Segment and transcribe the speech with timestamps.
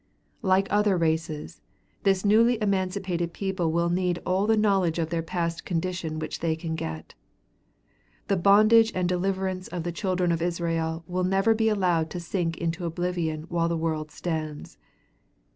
[0.41, 1.61] Like other races,
[2.01, 6.55] this newly emancipated people will need all the knowledge of their past condition which they
[6.55, 7.13] can get.
[8.27, 12.57] The bondage and deliverance of the children of Israel will never be allowed to sink
[12.57, 14.79] into oblivion while the world stands.